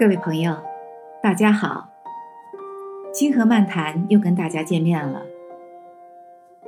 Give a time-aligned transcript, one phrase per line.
[0.00, 0.56] 各位朋友，
[1.22, 1.90] 大家好！
[3.12, 5.24] 清河漫谈又跟大家见面了。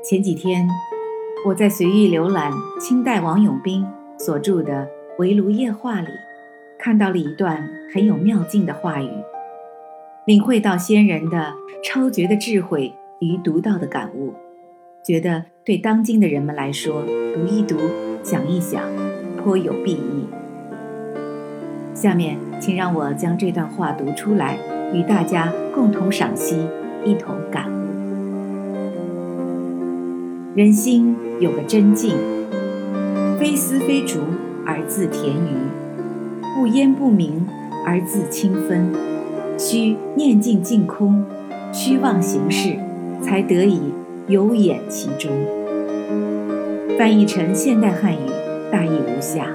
[0.05, 0.69] 前几天，
[1.47, 3.87] 我在随意浏览清代王永斌
[4.19, 4.85] 所著的
[5.19, 6.11] 《围炉夜话》里，
[6.79, 9.09] 看到了一段很有妙境的话语，
[10.27, 14.35] 领会到先人的超绝的智慧与独到的感悟，
[15.03, 17.03] 觉得对当今的人们来说，
[17.35, 17.79] 读一读，
[18.23, 18.83] 想一想，
[19.39, 20.27] 颇有裨益。
[21.95, 24.57] 下面，请让我将这段话读出来，
[24.95, 26.57] 与大家共同赏析，
[27.05, 27.73] 一同感悟。
[30.55, 32.15] 人心有个真境，
[33.37, 34.21] 非丝非竹
[34.65, 35.57] 而自田鱼，
[36.55, 37.45] 不烟不明
[37.85, 38.93] 而自清芬。
[39.59, 41.25] 须念境净空，
[41.73, 42.77] 虚妄行事，
[43.21, 43.81] 才得以
[44.29, 45.33] 有眼其中。
[46.97, 48.19] 翻译成现代汉语，
[48.71, 49.49] 大意如下。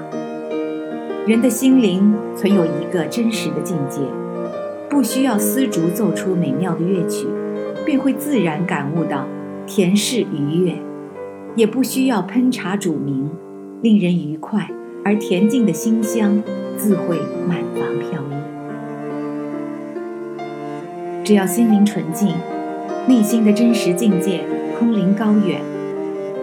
[1.28, 4.00] 人的心灵存有一个真实的境界，
[4.88, 7.26] 不需要丝竹奏出美妙的乐曲，
[7.84, 9.26] 便会自然感悟到
[9.66, 10.76] 恬适愉悦；
[11.54, 13.28] 也不需要烹茶煮茗，
[13.82, 14.70] 令人愉快
[15.04, 16.42] 而恬静的馨香
[16.78, 18.34] 自会满房飘溢。
[21.22, 22.32] 只要心灵纯净，
[23.06, 24.40] 内心的真实境界
[24.78, 25.60] 空灵高远，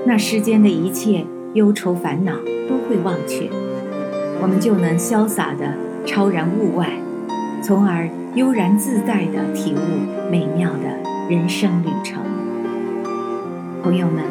[0.05, 2.33] 那世间的一切忧愁烦恼
[2.70, 3.49] 都会忘却。
[4.41, 5.66] 我们就能潇洒地
[6.05, 6.89] 超然物外，
[7.64, 12.22] 从而悠然自在地体悟美妙的人生旅程。
[13.81, 14.23] 朋友们，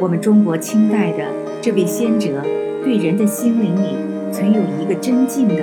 [0.00, 1.24] 我们中国清代的
[1.60, 2.42] 这位先哲，
[2.84, 3.96] 对人的心灵里
[4.32, 5.56] 存有一个真静的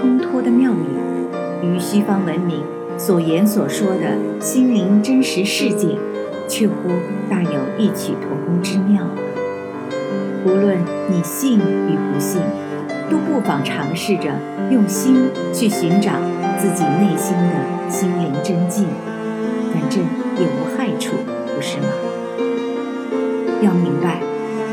[0.00, 2.62] 通脱的妙语，与西方文明
[2.98, 5.96] 所言所说的心灵真实世界，
[6.46, 6.74] 却乎
[7.30, 9.16] 大有异曲同工之妙啊！
[10.44, 12.40] 无论你信与不信。
[13.12, 14.30] 都不妨尝试着
[14.70, 16.12] 用心去寻找
[16.58, 18.86] 自己内心的心灵真境，
[19.70, 20.02] 反正
[20.38, 21.16] 也无害处，
[21.54, 21.88] 不是吗？
[23.60, 24.20] 要明白，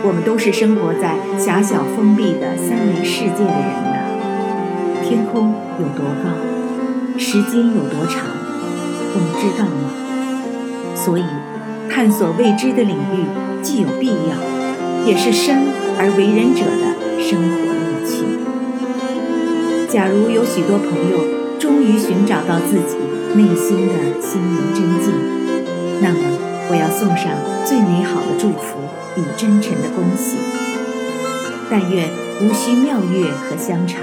[0.03, 3.99] 我们都是生活在狭小封闭的三维世界的人呐。
[5.03, 8.23] 天空有多高，时间有多长，
[9.15, 10.95] 我们知道吗？
[10.95, 11.25] 所以，
[11.91, 13.25] 探索未知的领域
[13.61, 15.57] 既有必要，也是生
[15.97, 17.68] 而为人者的生活。
[19.91, 21.17] 假如有许多朋友
[21.59, 22.95] 终于寻找到自己
[23.33, 25.11] 内心的心灵真境，
[25.99, 26.19] 那么
[26.69, 27.33] 我要送上
[27.65, 28.77] 最美好的祝福
[29.17, 30.37] 与真诚的恭喜。
[31.71, 32.07] 但愿
[32.39, 33.97] 无需妙乐和香茶，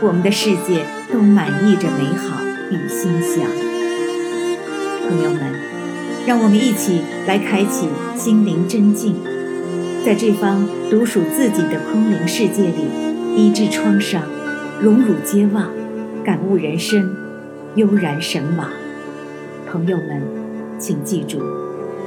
[0.00, 2.40] 我们的世界都满溢着美好
[2.70, 3.50] 与馨香。
[5.06, 5.52] 朋友们，
[6.26, 7.86] 让我们一起来开启
[8.16, 9.14] 心灵真境，
[10.06, 12.88] 在这方独属自己的空灵世界里
[13.36, 14.22] 医治创伤。
[14.80, 15.72] 荣辱皆忘，
[16.24, 17.12] 感悟人生，
[17.74, 18.70] 悠然神往。
[19.66, 20.22] 朋友们，
[20.78, 21.40] 请记住，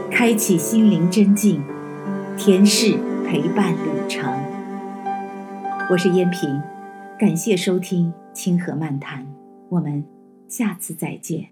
[0.09, 1.61] 开启心灵真境，
[2.37, 4.23] 甜适陪伴旅程。
[5.89, 6.61] 我是燕萍，
[7.19, 9.27] 感谢收听清河漫谈，
[9.67, 10.05] 我们
[10.47, 11.49] 下次再见。